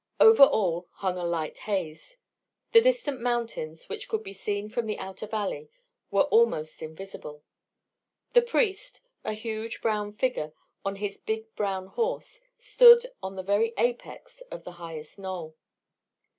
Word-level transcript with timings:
Over 0.19 0.41
all 0.41 0.87
hung 0.93 1.19
a 1.19 1.23
light 1.23 1.59
haze. 1.69 2.17
The 2.71 2.81
distant 2.81 3.21
mountains, 3.21 3.87
which 3.87 4.09
could 4.09 4.23
be 4.23 4.33
seen 4.33 4.67
from 4.67 4.87
the 4.87 4.97
outer 4.97 5.27
valley, 5.27 5.69
were 6.09 6.23
almost 6.23 6.81
invisible. 6.81 7.43
The 8.33 8.41
priest, 8.41 9.01
a 9.23 9.33
huge 9.33 9.79
brown 9.79 10.13
figure, 10.13 10.53
on 10.83 10.95
his 10.95 11.17
big 11.19 11.53
brown 11.55 11.85
horse, 11.85 12.41
stood 12.57 13.11
on 13.21 13.35
the 13.35 13.43
very 13.43 13.75
apex 13.77 14.41
of 14.49 14.63
the 14.63 14.71
highest 14.81 15.19
knoll. 15.19 15.55